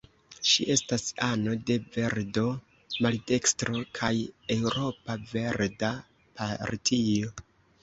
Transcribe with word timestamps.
Ŝi 0.51 0.63
estas 0.75 1.03
ano 1.25 1.53
de 1.69 1.75
Verdo-Maldekstro 1.97 3.83
kaj 4.01 4.11
Eŭropa 4.57 5.21
Verda 5.37 5.95
Partio. 6.43 7.33